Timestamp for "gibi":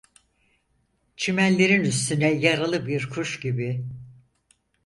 3.39-3.85